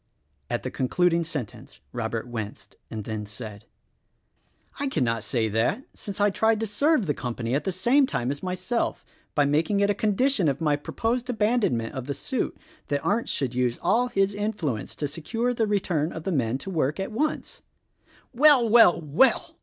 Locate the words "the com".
7.05-7.35